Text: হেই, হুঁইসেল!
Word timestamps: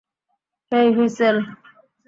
হেই, 0.71 0.87
হুঁইসেল! 0.95 1.37